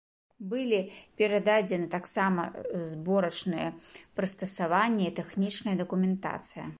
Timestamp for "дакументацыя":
5.83-6.65